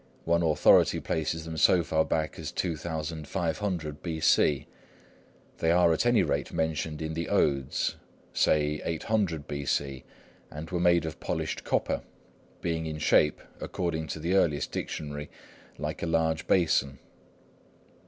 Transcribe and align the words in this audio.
One 0.25 0.41
authority 0.41 0.99
places 0.99 1.45
them 1.45 1.57
so 1.57 1.83
far 1.83 2.03
back 2.03 2.39
as 2.39 2.51
2500 2.51 4.01
B.C. 4.01 4.65
They 5.59 5.71
are 5.71 5.93
at 5.93 6.07
any 6.07 6.23
rate 6.23 6.51
mentioned 6.51 7.03
in 7.03 7.13
the 7.13 7.29
Odes, 7.29 7.97
say 8.33 8.81
800 8.83 9.47
B.C., 9.47 10.03
and 10.49 10.71
were 10.71 10.79
made 10.79 11.05
of 11.05 11.19
polished 11.19 11.63
copper, 11.63 12.01
being 12.61 12.87
in 12.87 12.97
shape, 12.97 13.43
according 13.59 14.07
to 14.07 14.19
the 14.19 14.33
earliest 14.33 14.71
dictionary, 14.71 15.29
like 15.77 16.01
a 16.01 16.07
large 16.07 16.47
basin. 16.47 16.97